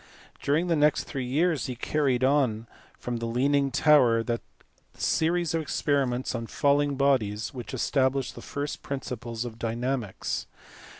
[0.41, 2.65] During the next three years he carried on
[2.97, 4.41] from the leaning tower that
[4.95, 10.47] series of ex periments on falling bodies which established the first principles of dynamics.